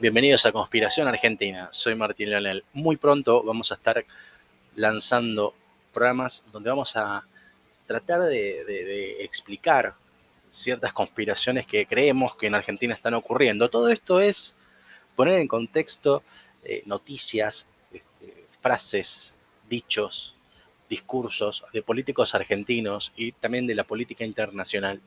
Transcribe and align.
Bienvenidos 0.00 0.44
a 0.46 0.52
Conspiración 0.52 1.08
Argentina. 1.08 1.68
Soy 1.72 1.94
Martín 1.94 2.30
Leonel. 2.30 2.64
Muy 2.72 2.96
pronto 2.96 3.42
vamos 3.42 3.72
a 3.72 3.76
estar 3.76 4.04
lanzando 4.74 5.54
programas 5.92 6.44
donde 6.52 6.70
vamos 6.70 6.96
a 6.96 7.26
tratar 7.86 8.20
de, 8.22 9.24
explicar 9.24 9.94
ciertas 10.50 10.92
conspiraciones 10.92 11.66
que 11.66 11.86
creemos 11.86 12.36
que 12.36 12.46
en 12.46 12.54
Argentina 12.54 12.94
están 12.94 13.14
ocurriendo. 13.14 13.70
Todo 13.70 13.88
esto 13.88 14.20
es 14.20 14.56
poner 15.14 15.34
en 15.34 15.48
contexto 15.48 16.22
eh, 16.64 16.82
noticias, 16.86 17.66
este, 17.92 18.46
frases, 18.60 19.38
dichos, 19.68 20.36
discursos 20.88 21.64
de 21.72 21.82
políticos 21.82 22.34
argentinos 22.34 23.12
y 23.16 23.32
también 23.32 23.66
de 23.66 23.74
la 23.74 23.84
política 23.84 24.24
internacional 24.24 25.00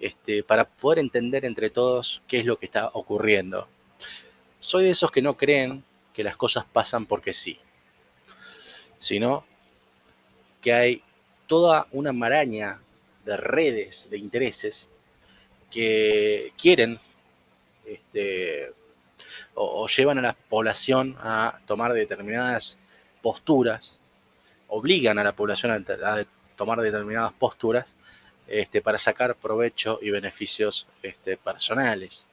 este, 0.00 0.42
para 0.42 0.66
poder 0.66 0.98
entender 0.98 1.44
entre 1.44 1.70
todos 1.70 2.22
qué 2.28 2.40
es 2.40 2.46
lo 2.46 2.58
que 2.58 2.66
está 2.66 2.90
ocurriendo. 2.92 3.68
Soy 4.60 4.84
de 4.84 4.90
esos 4.90 5.10
que 5.10 5.22
no 5.22 5.36
creen 5.36 5.84
que 6.12 6.24
las 6.24 6.36
cosas 6.36 6.64
pasan 6.64 7.06
porque 7.06 7.32
sí, 7.32 7.58
sino 8.98 9.44
que 10.60 10.72
hay 10.72 11.02
toda 11.46 11.86
una 11.92 12.12
maraña 12.12 12.80
de 13.24 13.36
redes 13.36 14.08
de 14.10 14.18
intereses 14.18 14.90
que 15.70 16.52
quieren 16.56 16.98
este, 17.84 18.72
o, 19.54 19.86
llevan 19.86 20.18
a 20.18 20.22
la 20.22 20.32
población 20.32 21.16
a 21.20 21.60
tomar 21.66 21.92
determinadas 21.92 22.78
posturas, 23.22 24.00
obligan 24.68 25.18
a 25.18 25.24
la 25.24 25.34
población 25.34 25.72
a 25.72 26.24
tomar 26.56 26.80
determinadas 26.80 27.32
posturas 27.34 27.96
este, 28.46 28.80
para 28.80 28.98
sacar 28.98 29.36
provecho 29.36 29.98
y 30.00 30.10
beneficios 30.10 30.86
este, 31.02 31.36
personales. 31.36 32.26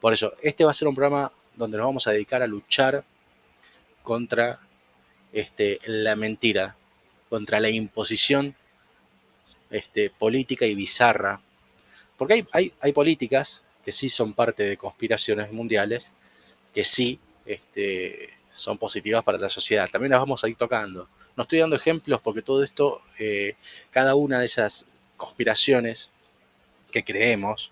Por 0.00 0.12
eso, 0.12 0.34
este 0.42 0.64
va 0.64 0.70
a 0.70 0.74
ser 0.74 0.88
un 0.88 0.94
programa 0.94 1.32
donde 1.54 1.76
nos 1.76 1.86
vamos 1.86 2.06
a 2.06 2.12
dedicar 2.12 2.42
a 2.42 2.46
luchar 2.46 3.04
contra 4.02 4.60
este, 5.32 5.78
la 5.86 6.16
mentira, 6.16 6.76
contra 7.28 7.60
la 7.60 7.70
imposición 7.70 8.54
política 10.18 10.66
y 10.66 10.74
bizarra. 10.74 11.40
Porque 12.16 12.44
hay, 12.52 12.72
hay, 12.80 12.92
políticas 12.92 13.64
que 13.84 13.92
sí 13.92 14.08
son 14.08 14.34
parte 14.34 14.64
de 14.64 14.76
conspiraciones 14.76 15.50
mundiales, 15.50 16.12
que 16.74 16.84
sí 16.84 17.18
son 18.50 18.78
positivas 18.78 19.24
para 19.24 19.38
la 19.38 19.48
sociedad. 19.48 19.88
También 19.90 20.10
las 20.10 20.20
vamos 20.20 20.44
a 20.44 20.48
ir 20.48 20.56
tocando. 20.56 21.08
No 21.36 21.42
estoy 21.44 21.60
dando 21.60 21.76
ejemplos 21.76 22.20
porque 22.20 22.42
todo 22.42 22.62
esto, 22.62 23.00
eh, 23.18 23.54
cada 23.90 24.14
una 24.14 24.38
de 24.40 24.46
esas 24.46 24.86
conspiraciones 25.22 26.10
que 26.90 27.04
creemos 27.04 27.70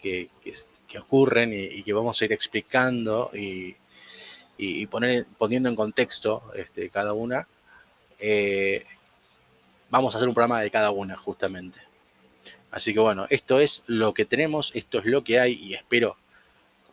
que, 0.00 0.28
ocurren 0.98 1.52
y, 1.52 1.82
que 1.82 1.92
vamos 1.92 2.20
a 2.20 2.24
ir 2.24 2.32
explicando 2.32 3.30
y, 3.32 3.76
poner, 4.86 5.26
poniendo 5.38 5.68
en 5.68 5.76
contexto 5.76 6.42
este, 6.54 6.90
cada 6.90 7.12
una, 7.12 7.46
eh, 8.18 8.84
vamos 9.90 10.14
a 10.14 10.18
hacer 10.18 10.28
un 10.28 10.34
programa 10.34 10.60
de 10.60 10.70
cada 10.70 10.90
una 10.90 11.16
justamente. 11.16 11.80
Así 12.72 12.92
que 12.92 13.00
bueno, 13.00 13.26
esto 13.30 13.60
es 13.60 13.84
lo 13.86 14.12
que 14.12 14.24
tenemos, 14.24 14.72
esto 14.74 14.98
es 14.98 15.04
lo 15.04 15.22
que 15.22 15.38
hay 15.38 15.52
y 15.52 15.74
espero 15.74 16.16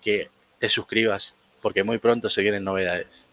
que 0.02 0.30
te 0.60 0.70
suscribas 0.70 1.34
porque 1.62 1.84
muy 1.84 1.98
pronto 1.98 2.30
se 2.30 2.42
vienen 2.42 2.64
novedades. 2.64 3.30